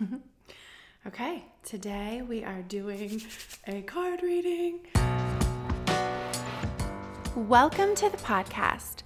okay, 1.06 1.44
today 1.62 2.22
we 2.22 2.42
are 2.42 2.62
doing 2.62 3.22
a 3.66 3.82
card 3.82 4.22
reading. 4.22 4.80
Welcome 7.36 7.94
to 7.96 8.08
the 8.08 8.16
podcast, 8.16 9.02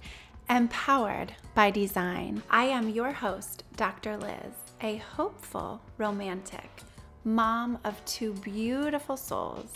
Empowered 0.49 1.33
by 1.53 1.69
Design. 1.69 2.41
I 2.49 2.65
am 2.65 2.89
your 2.89 3.11
host, 3.11 3.63
Dr. 3.75 4.17
Lyz, 4.17 4.53
a 4.81 4.97
hopeful 4.97 5.81
romantic, 5.97 6.69
mom 7.23 7.77
of 7.83 8.03
two 8.05 8.33
beautiful 8.33 9.17
souls, 9.17 9.71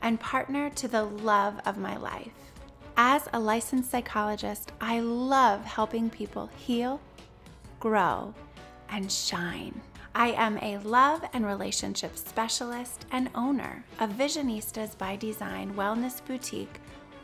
and 0.00 0.18
partner 0.18 0.70
to 0.70 0.88
the 0.88 1.04
love 1.04 1.60
of 1.66 1.76
my 1.76 1.96
life. 1.96 2.32
As 2.96 3.28
a 3.32 3.38
licensed 3.38 3.90
psychologist, 3.90 4.72
I 4.80 5.00
love 5.00 5.64
helping 5.64 6.08
people 6.08 6.48
heal, 6.56 7.00
grow, 7.80 8.34
and 8.90 9.12
shine. 9.12 9.80
I 10.14 10.30
am 10.30 10.58
a 10.58 10.78
love 10.78 11.24
and 11.32 11.46
relationship 11.46 12.16
specialist 12.16 13.06
and 13.12 13.30
owner 13.34 13.84
of 14.00 14.10
Visionistas 14.10 14.96
by 14.96 15.16
Design 15.16 15.74
Wellness 15.74 16.24
Boutique, 16.24 16.80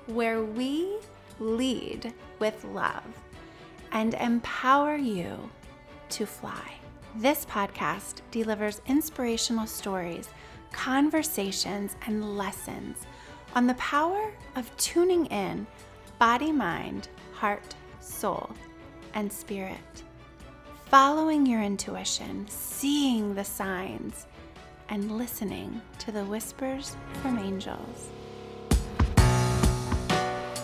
where 0.06 0.42
we 0.42 0.98
lead 1.40 2.12
with 2.38 2.64
love 2.64 3.02
and 3.92 4.14
empower 4.14 4.96
you 4.96 5.50
to 6.10 6.26
fly. 6.26 6.74
This 7.16 7.44
podcast 7.46 8.20
delivers 8.30 8.80
inspirational 8.86 9.66
stories, 9.66 10.28
conversations, 10.72 11.96
and 12.06 12.36
lessons 12.36 13.06
on 13.54 13.66
the 13.66 13.74
power 13.74 14.32
of 14.56 14.76
tuning 14.76 15.26
in 15.26 15.66
body, 16.18 16.52
mind, 16.52 17.08
heart, 17.32 17.74
soul, 18.00 18.50
and 19.14 19.32
spirit. 19.32 20.02
Following 20.86 21.46
your 21.46 21.62
intuition, 21.62 22.46
seeing 22.48 23.34
the 23.34 23.44
signs, 23.44 24.26
and 24.90 25.16
listening 25.18 25.80
to 25.98 26.12
the 26.12 26.24
whispers 26.24 26.94
from 27.20 27.38
angels. 27.38 28.10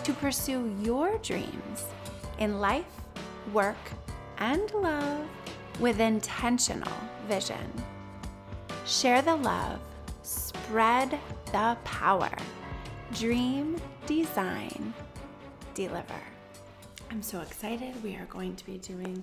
To 0.03 0.13
pursue 0.13 0.73
your 0.79 1.17
dreams 1.17 1.85
in 2.37 2.61
life, 2.61 2.85
work, 3.51 3.75
and 4.37 4.71
love 4.75 5.27
with 5.79 5.99
intentional 5.99 6.93
vision. 7.27 7.71
Share 8.85 9.23
the 9.23 9.35
love, 9.35 9.79
spread 10.21 11.19
the 11.47 11.75
power. 11.83 12.31
Dream, 13.13 13.75
design, 14.05 14.93
deliver. 15.73 16.21
I'm 17.11 17.21
so 17.21 17.41
excited. 17.41 18.01
We 18.03 18.15
are 18.15 18.25
going 18.25 18.55
to 18.55 18.65
be 18.65 18.77
doing 18.77 19.21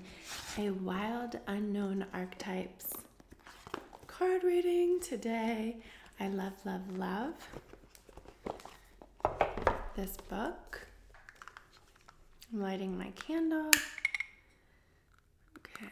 a 0.58 0.69
wild 0.70 1.39
unknown 1.47 2.05
archetypes 2.12 2.92
card 4.06 4.44
reading 4.44 5.00
today. 5.00 5.78
I 6.20 6.28
love, 6.28 6.53
love, 6.66 6.83
love 6.98 7.33
this 9.97 10.19
book. 10.28 10.86
I'm 12.53 12.61
lighting 12.61 12.97
my 12.98 13.11
candle. 13.12 13.72
Okay. 15.59 15.89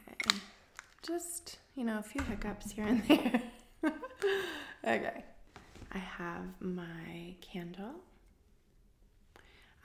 Just, 1.02 1.56
you 1.76 1.84
know, 1.84 1.98
a 1.98 2.02
few 2.02 2.22
hiccups 2.24 2.72
here 2.72 2.84
and 2.84 3.02
there. 3.08 3.42
okay. 4.84 5.24
I 5.92 5.98
have 5.98 6.44
my 6.60 7.34
candle. 7.40 7.94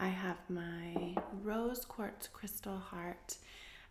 I 0.01 0.07
have 0.07 0.37
my 0.49 1.15
rose 1.43 1.85
quartz 1.85 2.27
crystal 2.27 2.79
heart. 2.79 3.37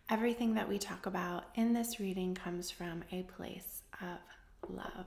Everything 0.09 0.55
that 0.55 0.67
we 0.67 0.77
talk 0.77 1.05
about 1.05 1.45
in 1.55 1.71
this 1.71 2.01
reading 2.01 2.35
comes 2.35 2.69
from 2.69 3.05
a 3.13 3.23
place 3.23 3.83
of 4.01 4.69
love. 4.69 5.05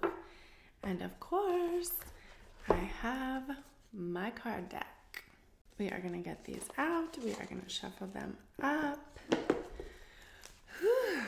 And 0.83 1.03
of 1.03 1.21
course, 1.21 1.93
I 2.71 2.89
have 3.03 3.43
my 3.93 4.31
card 4.31 4.71
deck. 4.71 5.25
We 5.79 5.91
are 5.91 6.01
going 6.01 6.15
to 6.15 6.27
get 6.27 6.43
these 6.47 6.65
out. 6.79 7.19
We 7.23 7.33
are 7.33 7.45
going 7.51 7.61
to 7.61 7.69
shuffle 7.69 8.07
them 8.07 8.39
up. 8.63 9.19
Whew. 10.81 11.21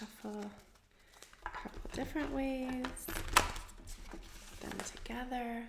shuffle 0.00 0.50
a 1.44 1.50
couple 1.50 1.90
different 1.92 2.32
ways, 2.32 2.86
put 3.06 4.60
them 4.60 4.72
together. 4.94 5.64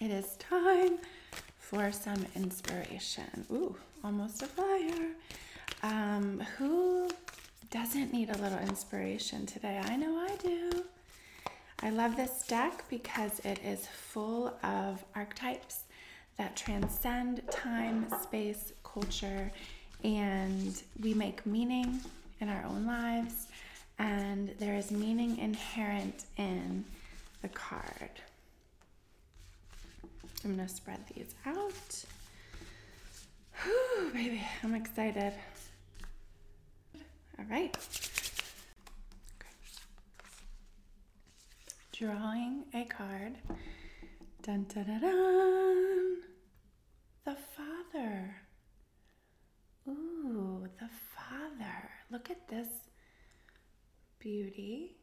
It 0.00 0.10
is 0.10 0.36
time 0.36 0.96
for 1.58 1.92
some 1.92 2.24
inspiration. 2.34 3.44
Ooh, 3.52 3.76
almost 4.02 4.40
a 4.40 4.46
fire. 4.46 5.10
Um, 5.82 6.40
who 6.56 7.10
doesn't 7.70 8.10
need 8.10 8.30
a 8.30 8.38
little 8.38 8.58
inspiration 8.60 9.44
today? 9.44 9.78
I 9.84 9.96
know 9.96 10.16
I 10.16 10.36
do. 10.36 10.84
I 11.82 11.90
love 11.90 12.16
this 12.16 12.44
deck 12.48 12.84
because 12.88 13.40
it 13.40 13.60
is 13.62 13.86
full 13.88 14.54
of 14.62 15.04
archetypes 15.14 15.80
that 16.38 16.56
transcend 16.56 17.42
time, 17.50 18.06
space, 18.22 18.72
culture, 18.82 19.52
and 20.02 20.82
we 21.02 21.12
make 21.12 21.44
meaning 21.44 22.00
in 22.40 22.48
our 22.48 22.64
own 22.64 22.86
lives, 22.86 23.48
and 23.98 24.54
there 24.58 24.76
is 24.76 24.90
meaning 24.90 25.36
inherent 25.36 26.24
in 26.38 26.86
the 27.42 27.48
card. 27.48 28.10
I'm 30.44 30.56
gonna 30.56 30.68
spread 30.68 31.00
these 31.14 31.34
out. 31.44 32.04
Whew, 33.62 34.10
baby, 34.12 34.42
I'm 34.62 34.74
excited. 34.74 35.34
All 37.38 37.44
right. 37.50 37.76
Drawing 41.92 42.64
a 42.72 42.84
card. 42.84 43.36
Dun 44.42 44.64
dun 44.72 44.84
dun 44.86 45.00
dun. 45.00 46.16
The 47.26 47.36
Father. 47.54 48.36
Ooh, 49.86 50.66
the 50.78 50.88
Father. 51.14 51.90
Look 52.10 52.30
at 52.30 52.48
this 52.48 52.68
beauty. 54.18 54.96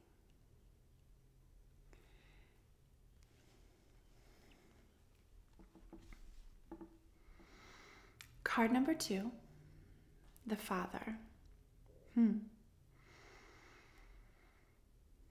Card 8.58 8.74
number 8.74 8.96
two, 8.96 9.30
the 10.48 10.56
Father. 10.56 11.16
Hmm. 12.16 12.38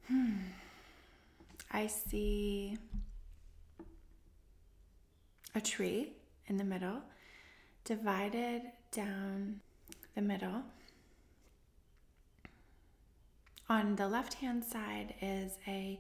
Hmm. 0.07 0.35
I 1.73 1.89
see 1.89 2.79
a 5.57 5.61
tree 5.61 6.13
in 6.47 6.57
the 6.57 6.63
middle, 6.63 7.01
divided 7.83 8.63
down 8.93 9.61
the 10.15 10.23
middle. 10.23 10.63
On 13.69 13.97
the 13.97 14.07
left 14.07 14.35
hand 14.35 14.63
side 14.63 15.15
is 15.21 15.59
a 15.67 15.99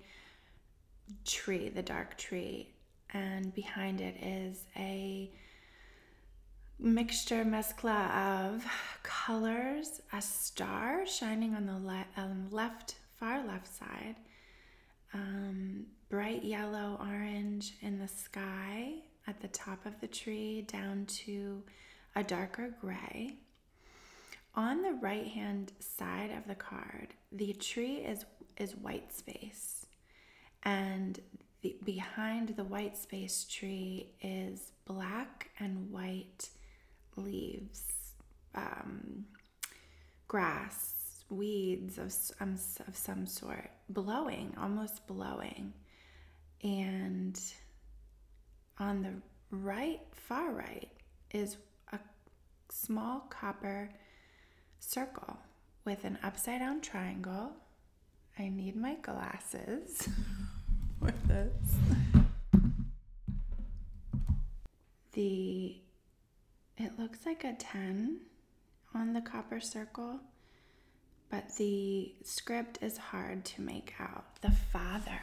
tree, 1.24 1.70
the 1.70 1.82
dark 1.82 2.16
tree, 2.16 2.72
and 3.12 3.52
behind 3.52 4.00
it 4.00 4.14
is 4.22 4.68
a 4.76 5.28
mixture 6.78 7.44
mezcla 7.44 8.52
of 8.52 8.64
colors, 9.02 10.00
a 10.12 10.20
star 10.20 11.06
shining 11.06 11.54
on 11.54 11.66
the 11.66 11.78
le- 11.78 12.06
um, 12.16 12.48
left, 12.50 12.96
far 13.18 13.44
left 13.46 13.66
side, 13.66 14.16
um, 15.14 15.86
bright 16.08 16.44
yellow, 16.44 16.98
orange 17.00 17.72
in 17.80 17.98
the 17.98 18.08
sky, 18.08 18.92
at 19.26 19.40
the 19.40 19.48
top 19.48 19.84
of 19.86 20.00
the 20.00 20.06
tree 20.06 20.62
down 20.62 21.04
to 21.06 21.62
a 22.14 22.22
darker 22.22 22.74
gray. 22.80 23.36
On 24.54 24.82
the 24.82 24.92
right 24.92 25.26
hand 25.26 25.72
side 25.80 26.30
of 26.30 26.46
the 26.46 26.54
card, 26.54 27.08
the 27.32 27.52
tree 27.54 27.96
is, 27.96 28.24
is 28.56 28.76
white 28.76 29.12
space, 29.12 29.86
and 30.62 31.20
the, 31.62 31.76
behind 31.84 32.50
the 32.50 32.64
white 32.64 32.96
space 32.96 33.44
tree 33.44 34.10
is 34.22 34.72
black 34.86 35.50
and 35.58 35.90
white 35.90 36.48
leaves, 37.16 37.82
um, 38.54 39.24
grass, 40.28 41.24
weeds 41.30 41.98
of, 41.98 42.14
um, 42.40 42.58
of 42.86 42.96
some 42.96 43.26
sort, 43.26 43.70
blowing, 43.88 44.54
almost 44.60 45.06
blowing. 45.06 45.72
And 46.62 47.40
on 48.78 49.02
the 49.02 49.12
right, 49.50 50.00
far 50.12 50.52
right, 50.52 50.90
is 51.32 51.56
a 51.92 51.98
small 52.70 53.20
copper 53.30 53.90
circle 54.78 55.36
with 55.84 56.04
an 56.04 56.18
upside 56.22 56.60
down 56.60 56.80
triangle. 56.80 57.52
I 58.38 58.48
need 58.48 58.76
my 58.76 58.96
glasses 58.96 60.08
for 60.98 61.12
this. 61.26 61.76
The 65.12 65.80
it 66.78 66.98
looks 66.98 67.24
like 67.26 67.44
a 67.44 67.54
10 67.54 68.18
on 68.94 69.12
the 69.12 69.20
copper 69.20 69.60
circle, 69.60 70.20
but 71.30 71.56
the 71.56 72.14
script 72.22 72.78
is 72.82 72.96
hard 72.96 73.44
to 73.44 73.62
make 73.62 73.94
out. 73.98 74.40
The 74.42 74.52
Father. 74.72 75.20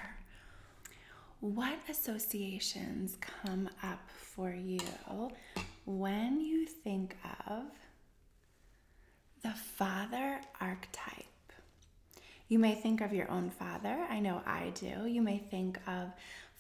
What 1.39 1.77
associations 1.89 3.17
come 3.19 3.69
up 3.83 4.09
for 4.09 4.51
you 4.51 4.79
when 5.85 6.39
you 6.39 6.65
think 6.65 7.17
of 7.47 7.63
the 9.41 9.51
father 9.51 10.39
archetype? 10.61 11.25
You 12.47 12.59
may 12.59 12.75
think 12.75 13.01
of 13.01 13.11
your 13.13 13.29
own 13.29 13.49
father. 13.49 14.05
I 14.09 14.19
know 14.21 14.41
I 14.45 14.71
do. 14.75 15.05
You 15.05 15.21
may 15.21 15.37
think 15.37 15.79
of 15.85 16.13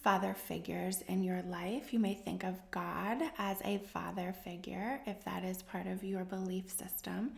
father 0.03 0.33
figures 0.33 1.01
in 1.07 1.23
your 1.23 1.41
life. 1.43 1.93
You 1.93 1.99
may 1.99 2.13
think 2.13 2.43
of 2.43 2.59
God 2.71 3.21
as 3.37 3.57
a 3.63 3.77
father 3.77 4.35
figure 4.43 4.99
if 5.05 5.23
that 5.23 5.45
is 5.45 5.61
part 5.61 5.87
of 5.87 6.03
your 6.03 6.25
belief 6.25 6.69
system. 6.69 7.31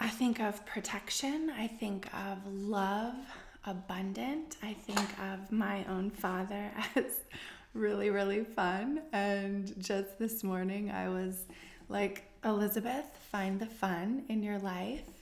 I 0.00 0.08
think 0.08 0.40
of 0.40 0.64
protection. 0.64 1.50
I 1.50 1.66
think 1.66 2.08
of 2.14 2.38
love, 2.46 3.14
abundant. 3.66 4.56
I 4.62 4.72
think 4.72 5.06
of 5.20 5.52
my 5.52 5.84
own 5.84 6.10
father 6.10 6.70
as 6.96 7.20
really, 7.74 8.08
really 8.08 8.42
fun. 8.42 9.02
And 9.12 9.74
just 9.78 10.18
this 10.18 10.42
morning, 10.42 10.90
I 10.90 11.10
was 11.10 11.44
like, 11.90 12.24
Elizabeth, 12.42 13.04
find 13.30 13.60
the 13.60 13.66
fun 13.66 14.24
in 14.30 14.42
your 14.42 14.58
life 14.58 15.15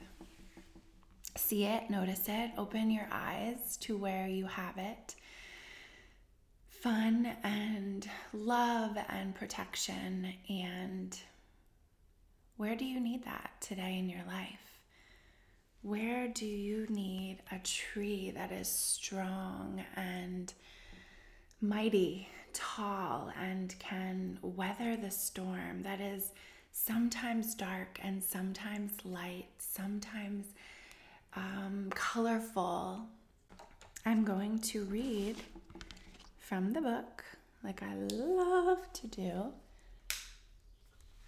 see 1.45 1.65
it, 1.65 1.91
notice 1.91 2.25
it, 2.27 2.53
open 2.57 2.91
your 2.91 3.07
eyes 3.13 3.77
to 3.77 3.97
where 3.99 4.27
you 4.27 4.47
have 4.47 4.79
it. 4.79 5.15
Fun 6.67 7.29
and 7.43 8.09
love 8.33 8.97
and 9.11 9.35
protection. 9.35 10.33
And 10.49 11.19
where 12.57 12.75
do 12.75 12.87
you 12.87 12.99
need 12.99 13.25
that 13.25 13.51
today 13.61 13.99
in 13.99 14.09
your 14.09 14.25
life? 14.27 14.81
Where 15.83 16.29
do 16.29 16.47
you 16.47 16.87
need 16.89 17.39
a 17.53 17.59
tree 17.59 18.31
that 18.35 18.51
is 18.51 18.69
strong 18.69 19.85
and 19.97 20.53
mighty, 21.61 22.29
tall, 22.55 23.31
and 23.39 23.75
can 23.79 24.39
weather 24.41 24.97
the 24.97 25.11
storm 25.11 25.83
that 25.83 26.01
is 26.01 26.33
sometimes 26.73 27.55
dark 27.55 27.99
and 28.03 28.25
sometimes 28.25 28.93
light, 29.05 29.49
sometimes 29.59 30.47
um, 31.37 31.91
colorful. 31.95 33.01
I'm 34.07 34.25
going 34.25 34.59
to 34.61 34.85
read 34.85 35.37
from 36.39 36.73
the 36.73 36.81
book, 36.81 37.25
like 37.63 37.83
I 37.83 37.95
love 37.95 38.93
to 38.93 39.07
do, 39.07 39.45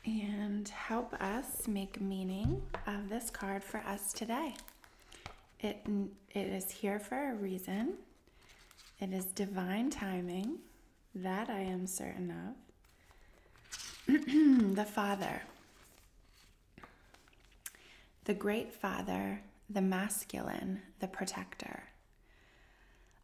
and 0.04 0.68
help 0.68 1.14
us 1.14 1.66
make 1.66 2.00
meaning 2.00 2.62
of 2.86 3.08
this 3.08 3.30
card 3.30 3.64
for 3.64 3.78
us 3.78 4.12
today. 4.12 4.54
It, 5.60 5.86
it 6.30 6.46
is 6.46 6.70
here 6.70 6.98
for 6.98 7.32
a 7.32 7.34
reason. 7.34 7.94
It 9.00 9.12
is 9.12 9.24
divine 9.26 9.90
timing, 9.90 10.58
that 11.14 11.48
I 11.48 11.60
am 11.60 11.86
certain 11.86 12.30
of. 12.30 12.54
the 14.76 14.84
Father. 14.84 15.42
The 18.24 18.34
Great 18.34 18.72
Father 18.72 19.40
the 19.68 19.82
masculine, 19.82 20.82
the 21.00 21.08
protector. 21.08 21.84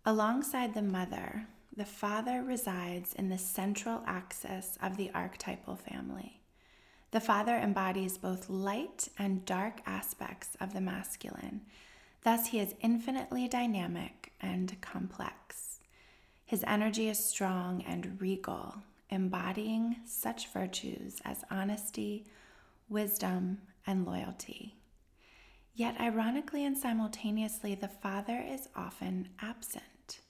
Alongside 0.04 0.74
the 0.74 0.82
mother, 0.82 1.46
the 1.76 1.84
father 1.84 2.42
resides 2.42 3.14
in 3.14 3.28
the 3.28 3.38
central 3.38 4.02
axis 4.06 4.76
of 4.82 4.96
the 4.96 5.10
archetypal 5.14 5.76
family. 5.76 6.40
The 7.12 7.20
father 7.20 7.56
embodies 7.56 8.18
both 8.18 8.50
light 8.50 9.08
and 9.18 9.44
dark 9.44 9.80
aspects 9.86 10.56
of 10.60 10.72
the 10.72 10.80
masculine. 10.80 11.62
Thus, 12.24 12.48
he 12.48 12.58
is 12.58 12.74
infinitely 12.80 13.48
dynamic 13.48 14.32
and 14.40 14.80
complex. 14.80 15.78
His 16.44 16.64
energy 16.66 17.08
is 17.08 17.18
strong 17.24 17.82
and 17.86 18.20
regal, 18.20 18.76
embodying 19.10 19.96
such 20.04 20.48
virtues 20.52 21.20
as 21.24 21.44
honesty, 21.50 22.26
wisdom, 22.88 23.58
and 23.86 24.04
loyalty. 24.06 24.74
Yet, 25.74 25.98
ironically 26.00 26.64
and 26.64 26.76
simultaneously, 26.76 27.74
the 27.74 27.88
father 27.88 28.44
is 28.46 28.68
often 28.76 29.30
absent, 29.40 30.20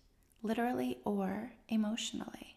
literally 0.42 0.98
or 1.04 1.52
emotionally. 1.68 2.56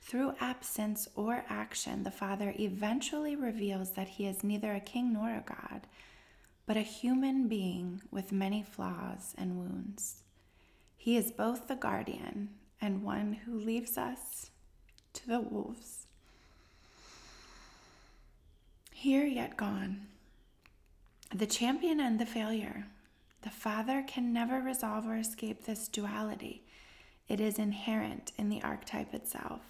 Through 0.00 0.34
absence 0.40 1.08
or 1.14 1.44
action, 1.48 2.04
the 2.04 2.10
father 2.10 2.54
eventually 2.58 3.34
reveals 3.34 3.92
that 3.92 4.08
he 4.08 4.26
is 4.26 4.44
neither 4.44 4.72
a 4.72 4.80
king 4.80 5.12
nor 5.12 5.30
a 5.30 5.44
god, 5.44 5.86
but 6.66 6.76
a 6.76 6.82
human 6.82 7.48
being 7.48 8.02
with 8.10 8.32
many 8.32 8.62
flaws 8.62 9.34
and 9.36 9.58
wounds. 9.58 10.22
He 10.96 11.16
is 11.16 11.32
both 11.32 11.66
the 11.66 11.76
guardian 11.76 12.50
and 12.80 13.02
one 13.02 13.32
who 13.32 13.58
leaves 13.58 13.98
us 13.98 14.50
to 15.14 15.26
the 15.26 15.40
wolves. 15.40 16.06
Here 18.92 19.24
yet 19.24 19.56
gone 19.56 20.06
the 21.34 21.46
champion 21.46 22.00
and 22.00 22.18
the 22.18 22.26
failure. 22.26 22.86
The 23.42 23.50
father 23.50 24.04
can 24.06 24.32
never 24.32 24.60
resolve 24.60 25.06
or 25.06 25.16
escape 25.16 25.64
this 25.64 25.88
duality. 25.88 26.64
It 27.28 27.40
is 27.40 27.58
inherent 27.58 28.32
in 28.36 28.48
the 28.48 28.62
archetype 28.62 29.14
itself. 29.14 29.60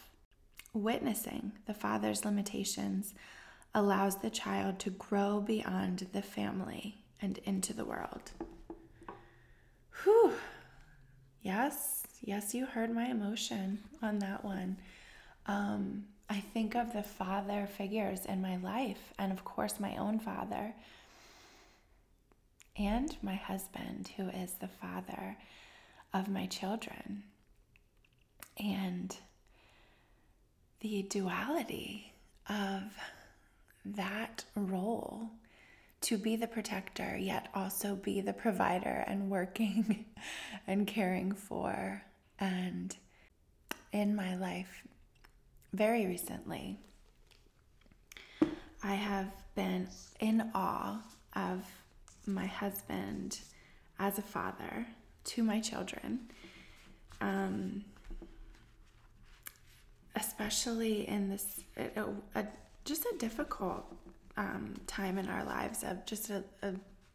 Witnessing 0.72 1.52
the 1.66 1.74
father's 1.74 2.24
limitations 2.24 3.14
allows 3.74 4.16
the 4.16 4.30
child 4.30 4.78
to 4.80 4.90
grow 4.90 5.40
beyond 5.40 6.08
the 6.12 6.22
family 6.22 7.04
and 7.20 7.38
into 7.44 7.74
the 7.74 7.84
world. 7.84 8.32
Whew. 10.02 10.32
Yes, 11.42 12.04
yes, 12.22 12.54
you 12.54 12.66
heard 12.66 12.94
my 12.94 13.06
emotion 13.06 13.80
on 14.02 14.18
that 14.20 14.44
one. 14.44 14.78
Um, 15.46 16.04
I 16.28 16.40
think 16.40 16.74
of 16.74 16.92
the 16.92 17.02
father 17.02 17.66
figures 17.66 18.24
in 18.24 18.40
my 18.40 18.56
life, 18.56 19.12
and 19.18 19.32
of 19.32 19.44
course, 19.44 19.80
my 19.80 19.96
own 19.96 20.18
father 20.18 20.74
and 22.76 23.16
my 23.22 23.34
husband, 23.34 24.10
who 24.16 24.28
is 24.28 24.54
the 24.54 24.68
father 24.68 25.36
of 26.12 26.28
my 26.28 26.46
children. 26.46 27.24
And 28.58 29.16
the 30.80 31.02
duality 31.02 32.12
of 32.48 32.82
that 33.84 34.44
role 34.54 35.30
to 36.02 36.16
be 36.16 36.36
the 36.36 36.46
protector, 36.46 37.16
yet 37.18 37.48
also 37.54 37.94
be 37.94 38.20
the 38.20 38.32
provider 38.32 39.04
and 39.06 39.30
working 39.30 40.06
and 40.66 40.86
caring 40.86 41.32
for. 41.32 42.02
And 42.38 42.96
in 43.92 44.16
my 44.16 44.36
life, 44.36 44.82
very 45.72 46.06
recently, 46.06 46.78
I 48.82 48.94
have 48.94 49.30
been 49.54 49.88
in 50.20 50.50
awe 50.54 51.02
of 51.36 51.64
my 52.34 52.46
husband 52.46 53.40
as 53.98 54.18
a 54.18 54.22
father 54.22 54.86
to 55.24 55.42
my 55.42 55.60
children. 55.60 56.20
Um, 57.20 57.84
especially 60.16 61.08
in 61.08 61.28
this, 61.28 61.60
a, 61.76 62.04
a, 62.34 62.46
just 62.84 63.04
a 63.04 63.14
difficult 63.18 63.84
um, 64.36 64.74
time 64.86 65.18
in 65.18 65.28
our 65.28 65.44
lives 65.44 65.84
of 65.84 66.04
just 66.06 66.30
a, 66.30 66.42
a, 66.62 66.72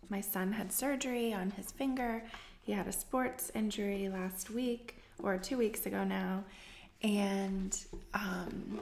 my 0.10 0.22
son 0.22 0.52
had 0.52 0.72
surgery 0.72 1.34
on 1.34 1.52
his 1.52 1.72
finger. 1.72 2.24
He 2.62 2.72
had 2.72 2.88
a 2.88 2.92
sports 2.92 3.52
injury 3.56 4.10
last 4.10 4.50
week 4.50 4.98
or 5.22 5.38
two 5.38 5.58
weeks 5.58 5.86
ago 5.86 6.04
now. 6.04 6.44
And 7.02 7.78
um, 8.14 8.80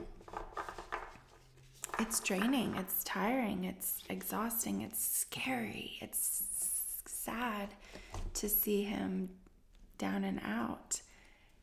it's 2.04 2.20
draining, 2.20 2.76
it's 2.76 3.02
tiring, 3.06 3.64
it's 3.64 4.04
exhausting, 4.10 4.82
it's 4.82 5.02
scary, 5.02 5.94
it's 6.02 6.44
sad 7.06 7.70
to 8.34 8.50
see 8.50 8.84
him 8.84 9.30
down 9.98 10.26
and 10.26 10.42
out. 10.44 11.02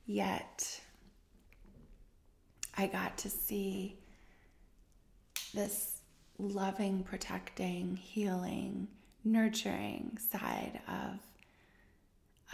Yet, 0.06 0.80
I 2.74 2.86
got 2.86 3.18
to 3.18 3.28
see 3.28 3.98
this 5.52 6.00
loving, 6.38 7.02
protecting, 7.02 7.96
healing, 7.96 8.88
nurturing 9.22 10.16
side 10.32 10.80
of 10.88 11.18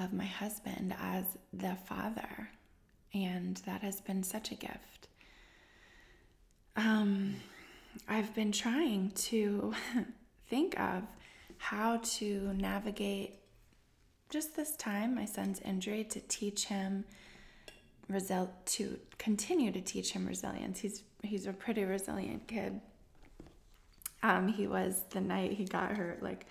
of 0.05 0.13
my 0.13 0.27
husband 0.27 0.93
as 1.01 1.25
the 1.53 1.77
father 1.87 2.51
and 3.15 3.59
that 3.65 3.81
has 3.81 4.01
been 4.01 4.23
such 4.23 4.51
a 4.51 4.55
gift 4.55 5.09
um 6.77 7.37
I've 8.09 8.35
been 8.35 8.53
trying 8.53 9.11
to 9.11 9.75
think 10.49 10.79
of 10.79 11.03
how 11.59 11.99
to 12.03 12.53
navigate 12.55 13.39
just 14.29 14.57
this 14.57 14.77
time, 14.77 15.15
my 15.15 15.25
son's 15.25 15.61
injury, 15.61 16.05
to 16.05 16.21
teach 16.21 16.67
him 16.67 17.05
resil- 18.11 18.51
to 18.67 18.99
continue 19.19 19.73
to 19.73 19.81
teach 19.81 20.13
him 20.13 20.27
resilience. 20.27 20.81
He's 20.81 21.03
he's 21.23 21.47
a 21.47 21.53
pretty 21.53 21.85
resilient 21.85 22.47
kid. 22.47 22.81
Um, 24.23 24.49
he 24.49 24.67
was 24.67 25.05
the 25.11 25.21
night 25.21 25.53
he 25.53 25.65
got 25.65 25.97
hurt, 25.97 26.23
like, 26.23 26.47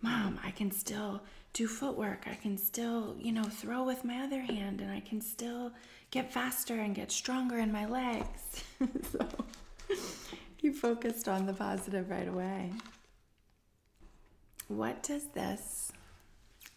Mom, 0.00 0.38
I 0.44 0.50
can 0.50 0.70
still 0.70 1.22
do 1.52 1.68
footwork. 1.68 2.26
I 2.26 2.34
can 2.34 2.58
still, 2.58 3.16
you 3.18 3.32
know, 3.32 3.44
throw 3.44 3.84
with 3.84 4.04
my 4.04 4.18
other 4.24 4.40
hand 4.40 4.80
and 4.80 4.90
I 4.90 5.00
can 5.00 5.20
still 5.20 5.72
get 6.10 6.32
faster 6.32 6.74
and 6.74 6.94
get 6.94 7.12
stronger 7.12 7.58
in 7.58 7.70
my 7.70 7.86
legs. 7.86 8.64
so 9.12 9.26
he 10.64 10.70
focused 10.70 11.28
on 11.28 11.44
the 11.44 11.52
positive 11.52 12.08
right 12.08 12.26
away. 12.26 12.72
What 14.68 15.02
does 15.02 15.26
this 15.26 15.92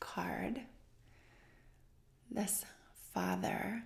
card, 0.01 0.59
this 2.29 2.65
father 3.13 3.83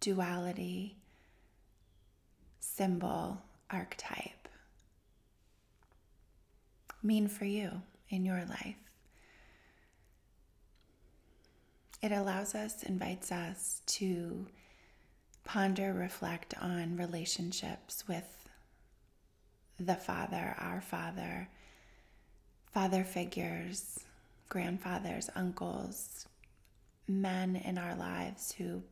duality 0.00 0.96
symbol 2.58 3.40
archetype 3.70 4.48
mean 7.04 7.28
for 7.28 7.44
you 7.44 7.82
in 8.08 8.24
your 8.24 8.44
life? 8.46 8.74
It 12.02 12.10
allows 12.10 12.56
us, 12.56 12.82
invites 12.82 13.30
us 13.30 13.82
to 13.86 14.48
ponder, 15.44 15.92
reflect 15.92 16.52
on 16.60 16.96
relationships 16.96 18.02
with 18.08 18.35
the 19.78 19.94
Father, 19.94 20.54
our 20.58 20.80
Father, 20.80 21.48
father 22.72 23.04
figures, 23.04 24.00
grandfathers, 24.48 25.30
uncles, 25.34 26.26
men 27.08 27.56
in 27.56 27.78
our 27.78 27.94
lives 27.94 28.52
who 28.52 28.82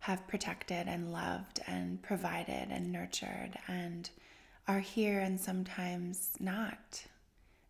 have 0.00 0.26
protected 0.26 0.86
and 0.86 1.12
loved 1.12 1.60
and 1.66 2.02
provided 2.02 2.68
and 2.70 2.92
nurtured 2.92 3.58
and 3.68 4.10
are 4.66 4.80
here 4.80 5.20
and 5.20 5.40
sometimes 5.40 6.32
not 6.40 7.04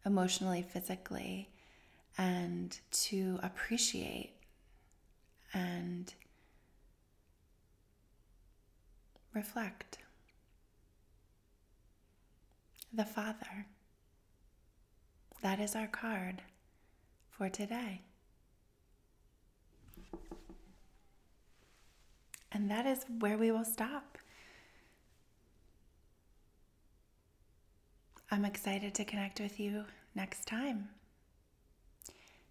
emotionally, 0.06 0.62
physically, 0.62 1.48
and 2.18 2.78
to 2.90 3.38
appreciate 3.42 4.34
and 5.52 6.14
reflect. 9.32 9.98
The 12.96 13.04
Father. 13.04 13.66
That 15.42 15.58
is 15.58 15.74
our 15.74 15.88
card 15.88 16.42
for 17.28 17.48
today. 17.48 18.02
And 22.52 22.70
that 22.70 22.86
is 22.86 23.04
where 23.18 23.36
we 23.36 23.50
will 23.50 23.64
stop. 23.64 24.16
I'm 28.30 28.44
excited 28.44 28.94
to 28.94 29.04
connect 29.04 29.40
with 29.40 29.58
you 29.58 29.84
next 30.14 30.46
time. 30.46 30.88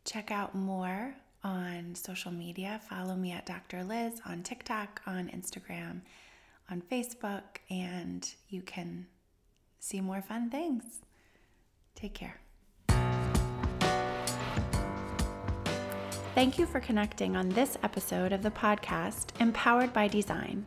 Check 0.03 0.29
out 0.29 0.53
more 0.55 1.15
on 1.41 1.95
social 1.95 2.33
media. 2.33 2.81
Follow 2.89 3.15
me 3.15 3.31
at 3.31 3.45
Dr. 3.45 3.77
Lyz 3.77 4.19
on 4.25 4.43
TikTok, 4.43 5.01
on 5.07 5.29
Instagram, 5.29 6.01
on 6.69 6.81
Facebook, 6.81 7.43
and 7.69 8.29
you 8.49 8.61
can 8.61 9.07
see 9.83 9.99
more 9.99 10.21
fun 10.21 10.49
things. 10.49 11.01
Take 11.93 12.13
care. 12.13 12.39
Thank 16.33 16.57
you 16.57 16.65
for 16.65 16.79
connecting 16.79 17.35
on 17.35 17.49
this 17.49 17.77
episode 17.83 18.33
of 18.33 18.41
the 18.41 18.49
podcast, 18.49 19.39
Empowered 19.39 19.93
by 19.93 20.07
Design. 20.07 20.65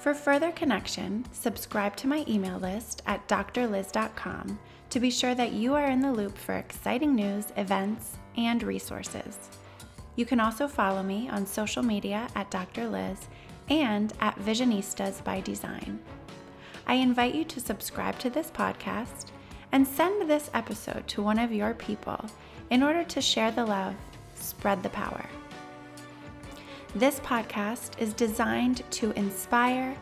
For 0.00 0.12
further 0.14 0.50
connection, 0.52 1.24
subscribe 1.32 1.96
to 1.96 2.06
my 2.06 2.24
email 2.28 2.58
list 2.58 3.02
at 3.06 3.26
drlyz.com 3.28 4.58
to 4.90 5.00
be 5.00 5.10
sure 5.10 5.34
that 5.34 5.52
you 5.52 5.74
are 5.74 5.86
in 5.86 6.00
the 6.00 6.12
loop 6.12 6.36
for 6.36 6.56
exciting 6.56 7.14
news, 7.14 7.46
events, 7.56 8.16
and 8.36 8.62
resources. 8.62 9.38
You 10.16 10.26
can 10.26 10.40
also 10.40 10.66
follow 10.66 11.02
me 11.02 11.28
on 11.30 11.46
social 11.46 11.82
media 11.82 12.28
at 12.34 12.50
Dr. 12.50 12.82
Lyz 12.82 13.18
and 13.68 14.12
at 14.20 14.36
Visionistas 14.40 15.22
by 15.22 15.40
Design. 15.40 16.00
I 16.86 16.94
invite 16.94 17.34
you 17.34 17.44
to 17.44 17.60
subscribe 17.60 18.18
to 18.20 18.30
this 18.30 18.50
podcast 18.50 19.26
and 19.72 19.86
send 19.86 20.28
this 20.28 20.50
episode 20.54 21.06
to 21.08 21.22
one 21.22 21.38
of 21.38 21.52
your 21.52 21.74
people 21.74 22.24
in 22.70 22.82
order 22.82 23.04
to 23.04 23.20
share 23.20 23.50
the 23.50 23.64
love, 23.64 23.94
spread 24.34 24.82
the 24.82 24.88
power. 24.90 25.24
This 26.94 27.20
podcast 27.20 27.98
is 28.00 28.12
designed 28.12 28.82
to 28.92 29.12
inspire, 29.12 29.96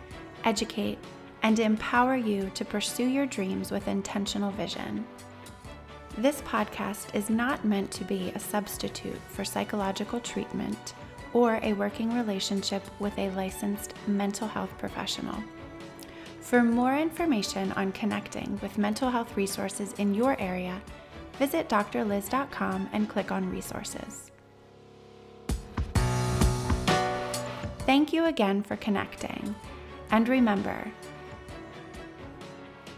educate, 0.44 0.98
and 1.42 1.58
empower 1.58 2.16
you 2.16 2.50
to 2.54 2.64
pursue 2.64 3.06
your 3.06 3.26
dreams 3.26 3.70
with 3.70 3.88
intentional 3.88 4.50
vision. 4.52 5.06
This 6.16 6.40
podcast 6.42 7.14
is 7.14 7.30
not 7.30 7.64
meant 7.64 7.90
to 7.92 8.04
be 8.04 8.32
a 8.34 8.40
substitute 8.40 9.20
for 9.28 9.44
psychological 9.44 10.18
treatment 10.18 10.94
or 11.32 11.60
a 11.62 11.74
working 11.74 12.14
relationship 12.14 12.82
with 12.98 13.16
a 13.18 13.30
licensed 13.30 13.94
mental 14.06 14.48
health 14.48 14.72
professional. 14.78 15.36
For 16.48 16.62
more 16.62 16.96
information 16.96 17.72
on 17.72 17.92
connecting 17.92 18.58
with 18.62 18.78
mental 18.78 19.10
health 19.10 19.36
resources 19.36 19.92
in 19.98 20.14
your 20.14 20.34
area, 20.40 20.80
visit 21.38 21.68
drlyz.com 21.68 22.88
and 22.94 23.06
click 23.06 23.30
on 23.30 23.50
resources. 23.50 24.30
Thank 27.80 28.14
you 28.14 28.24
again 28.24 28.62
for 28.62 28.76
connecting. 28.76 29.54
And 30.10 30.26
remember, 30.26 30.90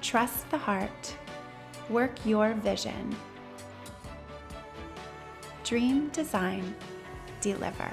trust 0.00 0.48
the 0.50 0.58
heart 0.58 1.16
Work 1.90 2.24
your 2.24 2.54
vision. 2.54 3.16
Dream, 5.64 6.08
design, 6.10 6.76
deliver. 7.40 7.90